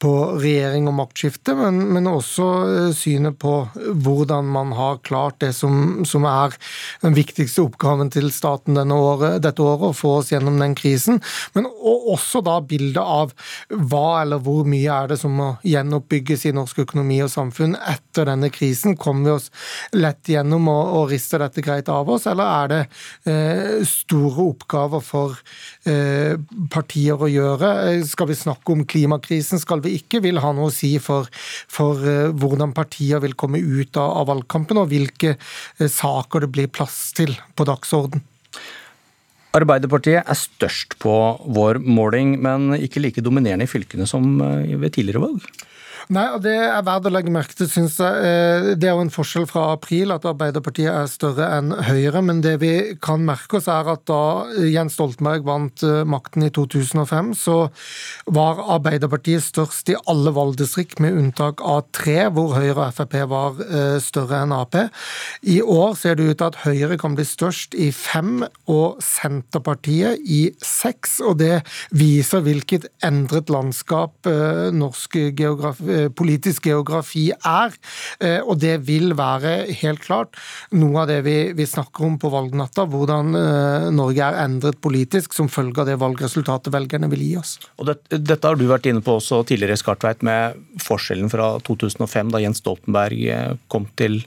på 0.00 0.12
regjering 0.40 0.88
og 0.88 0.96
maktskifte, 1.02 1.52
men, 1.58 1.82
men, 1.92 2.08
også 2.08 2.46
eh, 2.70 2.86
synet 2.96 3.36
på 3.44 3.52
hvordan 3.76 4.48
man 4.56 4.72
har 4.78 5.02
klart 5.04 5.36
det 5.44 5.52
som, 5.58 6.00
som 6.08 6.24
er 6.32 6.56
den 7.04 7.12
viktigste 7.18 7.66
oppgaven 7.66 8.08
til 8.16 8.32
staten 8.32 8.80
året, 8.88 9.42
dette 9.44 9.60
året, 9.60 9.90
å 9.90 9.98
få 10.00 10.14
oss 10.22 10.32
gjennom 10.32 10.56
den 10.64 10.78
krisen. 10.80 11.20
Men 11.52 11.68
også 11.68 12.40
da 12.40 12.56
bildet 12.64 13.04
av 13.04 13.36
hva 13.68 14.22
eller 14.22 14.40
hvor 14.48 14.64
mye 14.64 14.96
er 14.96 15.12
det 15.12 15.20
som 15.20 15.36
må 15.36 15.52
gjenoppbygges 15.68 16.48
i 16.48 16.56
norsk 16.56 16.86
økonomi 16.88 17.20
og 17.28 17.34
samfunn 17.36 17.76
denne 18.18 18.50
krisen? 18.52 18.96
Kommer 18.98 19.24
vi 19.24 19.34
oss 19.36 19.48
lett 19.96 20.30
gjennom 20.30 20.68
og, 20.72 20.92
og 20.98 21.12
rister 21.12 21.42
dette 21.42 21.64
greit 21.64 21.90
av 21.92 22.08
oss, 22.10 22.26
eller 22.30 22.48
er 22.48 22.72
det 22.72 22.80
eh, 23.30 23.84
store 23.88 24.48
oppgaver 24.52 25.04
for 25.04 25.36
eh, 25.88 26.34
partier 26.72 27.18
å 27.18 27.30
gjøre? 27.30 27.72
Eh, 27.92 28.06
skal 28.08 28.30
vi 28.32 28.38
snakke 28.38 28.74
om 28.74 28.86
klimakrisen? 28.88 29.62
Skal 29.62 29.84
vi 29.84 29.96
ikke? 29.98 30.22
Vil 30.24 30.42
ha 30.42 30.54
noe 30.56 30.72
å 30.72 30.74
si 30.74 30.94
for, 31.02 31.28
for 31.70 32.02
eh, 32.02 32.32
hvordan 32.32 32.74
partier 32.76 33.22
vil 33.24 33.36
komme 33.38 33.62
ut 33.62 33.98
av, 34.00 34.16
av 34.22 34.32
valgkampen, 34.32 34.80
og 34.82 34.90
hvilke 34.92 35.36
eh, 35.36 35.86
saker 35.86 36.46
det 36.46 36.52
blir 36.56 36.72
plass 36.72 37.08
til 37.18 37.36
på 37.54 37.68
dagsorden? 37.68 38.24
Arbeiderpartiet 39.56 40.28
er 40.28 40.36
størst 40.36 40.98
på 41.02 41.14
vår 41.56 41.80
måling, 41.80 42.36
men 42.44 42.74
ikke 42.76 43.00
like 43.00 43.24
dominerende 43.24 43.64
i 43.64 43.70
fylkene 43.70 44.06
som 44.08 44.36
eh, 44.44 44.76
ved 44.76 44.92
tidligere 44.96 45.24
valg. 45.24 45.46
Nei, 46.08 46.24
og 46.32 46.40
Det 46.40 46.54
er 46.56 46.84
verdt 46.86 47.04
å 47.04 47.10
legge 47.12 47.32
merke 47.32 47.52
til, 47.52 47.68
syns 47.68 47.98
jeg. 48.00 48.20
Eh, 48.24 48.66
det 48.80 48.88
er 48.88 48.94
jo 48.96 49.02
en 49.04 49.12
forskjell 49.12 49.44
fra 49.50 49.66
april 49.74 50.14
at 50.14 50.24
Arbeiderpartiet 50.24 50.88
er 50.88 51.08
større 51.10 51.44
enn 51.58 51.74
Høyre. 51.84 52.22
Men 52.24 52.40
det 52.40 52.54
vi 52.62 52.70
kan 53.04 53.26
merke 53.28 53.58
oss, 53.58 53.68
er 53.68 53.90
at 53.92 54.06
da 54.08 54.48
Jens 54.64 54.96
Stoltenberg 54.96 55.44
vant 55.44 55.84
eh, 55.84 56.06
makten 56.08 56.46
i 56.46 56.48
2005, 56.56 57.34
så 57.36 57.56
var 58.24 58.62
Arbeiderpartiet 58.78 59.44
størst 59.44 59.92
i 59.92 59.98
alle 60.08 60.32
valgdistrikt, 60.32 60.96
med 61.04 61.18
unntak 61.18 61.60
av 61.60 61.84
tre, 61.92 62.30
hvor 62.32 62.56
Høyre 62.56 62.88
og 62.88 62.96
Frp 62.96 63.18
var 63.28 63.60
eh, 63.66 63.98
større 64.00 64.40
enn 64.46 64.56
Ap. 64.56 64.78
I 65.44 65.58
år 65.60 65.92
ser 66.00 66.16
det 66.16 66.30
ut 66.30 66.40
til 66.40 66.48
at 66.48 66.60
Høyre 66.64 66.96
kan 67.00 67.18
bli 67.18 67.28
størst 67.28 67.76
i 67.76 67.90
fem, 67.92 68.46
og 68.64 69.04
Senterpartiet 69.04 70.24
i 70.24 70.40
seks. 70.64 71.18
Og 71.20 71.36
det 71.44 71.60
viser 71.92 72.46
hvilket 72.48 72.88
endret 73.04 73.52
landskap 73.52 74.32
norsk 74.72 75.20
geografi 75.36 75.97
politisk 76.14 76.68
geografi 76.68 77.28
er. 77.32 77.74
Eh, 78.20 78.38
og 78.40 78.60
det 78.62 78.76
vil 78.88 79.14
være 79.18 79.72
helt 79.80 80.02
klart 80.04 80.38
noe 80.76 81.02
av 81.02 81.10
det 81.10 81.20
vi, 81.26 81.36
vi 81.58 81.66
snakker 81.68 82.06
om 82.06 82.18
på 82.20 82.30
valgnatta, 82.32 82.86
hvordan 82.90 83.34
eh, 83.38 83.88
Norge 83.94 84.24
er 84.24 84.40
endret 84.44 84.80
politisk 84.84 85.36
som 85.36 85.50
følge 85.52 85.82
av 85.82 85.90
det 85.90 85.98
valgresultatet 86.00 86.72
velgerne 86.74 87.10
vil 87.12 87.24
gi 87.26 87.34
oss. 87.40 87.56
Og 87.78 87.90
det, 87.90 87.98
dette 88.14 88.46
har 88.46 88.58
du 88.58 88.66
vært 88.70 88.88
inne 88.90 89.04
på 89.04 89.18
også 89.18 89.42
tidligere, 89.48 89.78
Skartveit, 89.78 90.24
med 90.26 90.58
forskjellen 90.82 91.30
fra 91.32 91.54
2005, 91.66 92.32
da 92.34 92.42
Jens 92.42 92.62
Stoltenberg 92.62 93.20
kom 93.72 93.86
til 93.98 94.22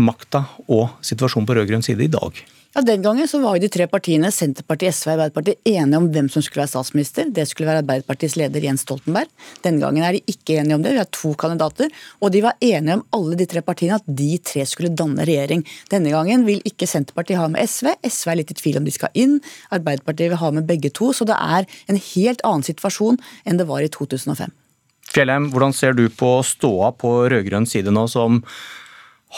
makta, 0.00 0.44
og 0.70 0.90
situasjonen 1.04 1.48
på 1.48 1.58
rød-grønn 1.58 1.84
side 1.84 2.06
i 2.06 2.12
dag. 2.12 2.44
Ja, 2.70 2.82
Den 2.82 3.02
gangen 3.02 3.26
så 3.26 3.40
var 3.42 3.56
jo 3.56 3.64
de 3.64 3.68
tre 3.72 3.88
partiene, 3.90 4.28
Senterpartiet, 4.30 4.94
SV 4.94 5.08
og 5.08 5.12
Arbeiderpartiet, 5.16 5.58
enige 5.66 5.98
om 5.98 6.04
hvem 6.14 6.28
som 6.30 6.42
skulle 6.46 6.62
være 6.62 6.70
statsminister. 6.70 7.26
Det 7.34 7.42
skulle 7.50 7.66
være 7.66 7.80
Arbeiderpartiets 7.82 8.36
leder 8.38 8.62
Jens 8.62 8.84
Stoltenberg. 8.86 9.26
Denne 9.64 9.82
gangen 9.82 10.04
er 10.06 10.14
de 10.14 10.20
ikke 10.30 10.60
enige 10.60 10.76
om 10.78 10.84
det. 10.84 10.92
Vi 10.94 11.00
har 11.02 11.08
to 11.10 11.32
kandidater. 11.34 11.90
Og 12.22 12.30
de 12.30 12.44
var 12.44 12.54
enige 12.62 13.00
om 13.00 13.02
alle 13.18 13.40
de 13.40 13.48
tre 13.50 13.62
partiene 13.66 13.98
at 13.98 14.06
de 14.06 14.38
tre 14.38 14.62
skulle 14.70 14.92
danne 14.94 15.26
regjering. 15.26 15.64
Denne 15.90 16.12
gangen 16.14 16.46
vil 16.46 16.62
ikke 16.62 16.86
Senterpartiet 16.86 17.40
ha 17.40 17.48
med 17.50 17.66
SV. 17.66 17.90
SV 18.06 18.30
er 18.30 18.38
litt 18.38 18.54
i 18.54 18.58
tvil 18.62 18.78
om 18.78 18.86
de 18.86 18.94
skal 18.94 19.18
inn. 19.18 19.40
Arbeiderpartiet 19.74 20.30
vil 20.30 20.42
ha 20.44 20.52
med 20.54 20.70
begge 20.70 20.94
to. 20.94 21.10
Så 21.10 21.26
det 21.26 21.40
er 21.42 21.66
en 21.90 21.98
helt 21.98 22.46
annen 22.46 22.68
situasjon 22.70 23.18
enn 23.50 23.58
det 23.58 23.66
var 23.66 23.82
i 23.82 23.90
2005. 23.90 24.54
Fjellheim, 25.10 25.50
hvordan 25.50 25.74
ser 25.74 25.98
du 25.98 26.06
på 26.06 26.36
ståa 26.46 26.94
på 26.94 27.16
rød-grønn 27.34 27.66
side 27.66 27.90
nå, 27.90 28.06
som 28.06 28.44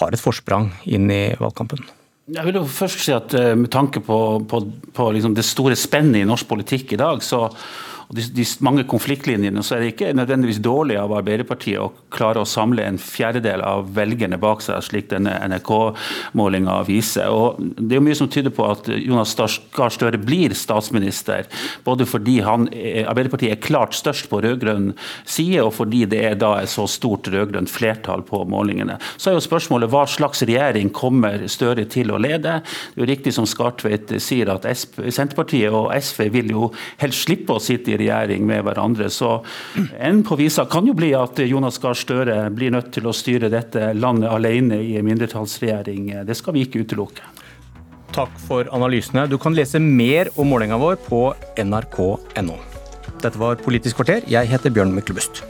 har 0.02 0.12
et 0.12 0.20
forsprang 0.20 0.68
inn 0.84 1.08
i 1.08 1.24
valgkampen? 1.40 1.80
Jeg 2.30 2.46
vil 2.46 2.60
jo 2.60 2.66
først 2.70 3.00
si 3.02 3.14
at 3.14 3.34
eh, 3.34 3.54
Med 3.58 3.70
tanke 3.72 4.02
på, 4.04 4.18
på, 4.48 4.60
på 4.94 5.08
liksom 5.16 5.34
det 5.34 5.46
store 5.46 5.74
spennet 5.78 6.22
i 6.22 6.28
norsk 6.28 6.46
politikk 6.48 6.94
i 6.94 7.00
dag, 7.00 7.22
så 7.24 7.48
og 8.12 8.18
de, 8.18 8.26
de, 8.36 8.44
mange 8.60 8.82
konfliktlinjene, 8.84 9.62
så 9.64 9.76
er 9.76 9.82
det 9.82 9.92
ikke 9.94 10.10
nødvendigvis 10.12 10.60
dårlig 10.60 10.98
av 11.00 11.14
Arbeiderpartiet 11.16 11.80
å 11.80 11.86
klare 12.12 12.42
å 12.42 12.48
samle 12.48 12.84
en 12.84 12.98
fjerdedel 13.00 13.62
av 13.64 13.86
velgerne 13.96 14.36
bak 14.40 14.60
seg, 14.60 14.82
slik 14.84 15.08
denne 15.08 15.32
NRK-målinga 15.48 16.74
viser. 16.84 17.32
Og 17.32 17.56
Det 17.80 17.96
er 17.96 18.04
mye 18.04 18.18
som 18.18 18.28
tyder 18.28 18.52
på 18.52 18.66
at 18.68 18.90
Jonas 18.92 19.32
Gahr 19.72 19.94
Støre 19.94 20.20
blir 20.20 20.52
statsminister, 20.56 21.48
både 21.86 22.04
fordi 22.08 22.38
han, 22.44 22.68
Arbeiderpartiet 23.08 23.54
er 23.54 23.62
klart 23.64 23.96
størst 23.96 24.28
på 24.28 24.42
rød-grønn 24.44 24.92
side, 25.24 25.62
og 25.64 25.72
fordi 25.78 26.04
det 26.12 26.20
er 26.34 26.36
da 26.36 26.58
et 26.60 26.72
så 26.72 26.84
stort 26.90 27.32
rød-grønt 27.32 27.72
flertall 27.72 28.26
på 28.28 28.42
målingene. 28.44 28.98
Så 29.16 29.32
er 29.32 29.38
jo 29.38 29.46
spørsmålet 29.46 29.92
hva 29.92 30.04
slags 30.10 30.44
regjering 30.44 30.92
kommer 30.92 31.48
Støre 31.52 31.86
til 31.90 32.12
å 32.12 32.20
lede? 32.20 32.58
Det 32.60 33.00
er 33.00 33.02
jo 33.02 33.08
riktig 33.08 33.32
som 33.34 33.48
Skartveit 33.48 34.12
sier 34.22 34.52
at 34.52 34.66
Senterpartiet 34.68 35.72
og 35.72 35.90
SV 35.96 36.28
vil 36.36 36.52
jo 36.52 36.68
helst 37.00 37.24
slippe 37.26 37.56
å 37.56 37.62
sitte 37.62 37.94
i 37.94 38.01
regjering 38.02 38.44
med 38.48 38.66
hverandre. 38.66 39.08
Så 39.10 39.38
en 39.98 40.22
på 40.26 40.36
visa 40.40 40.66
kan 40.70 40.86
jo 40.86 40.96
bli 40.98 41.14
at 41.16 41.40
Jonas 41.46 41.80
Gahr 41.82 41.96
Støre 41.98 42.44
blir 42.52 42.74
nødt 42.74 42.92
til 42.94 43.08
å 43.08 43.16
styre 43.16 43.50
dette 43.52 43.94
landet 43.96 44.30
alene 44.30 44.82
i 44.82 44.98
en 45.00 45.08
mindretallsregjering. 45.08 46.12
Det 46.28 46.36
skal 46.38 46.58
vi 46.58 46.66
ikke 46.66 46.84
utelukke. 46.84 47.24
Takk 48.12 48.34
for 48.44 48.68
analysene. 48.76 49.24
Du 49.30 49.38
kan 49.40 49.56
lese 49.56 49.80
mer 49.80 50.28
om 50.36 50.50
målinga 50.52 50.76
vår 50.80 51.00
på 51.06 51.24
nrk.no. 51.62 52.58
Dette 53.22 53.38
var 53.40 53.60
Politisk 53.62 54.00
kvarter. 54.00 54.26
Jeg 54.28 54.50
heter 54.50 54.72
Bjørn 54.74 54.92
Myklebust. 54.92 55.44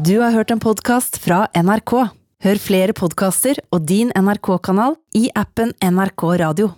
Du 0.00 0.16
har 0.22 0.32
hørt 0.32 0.50
en 0.50 0.62
podkast 0.62 1.20
fra 1.20 1.44
NRK. 1.54 1.92
Hør 2.40 2.60
flere 2.62 2.96
podkaster 2.96 3.60
og 3.68 3.84
din 3.84 4.08
NRK-kanal 4.16 4.96
i 5.18 5.28
appen 5.36 5.74
NRK 5.84 6.24
Radio. 6.40 6.70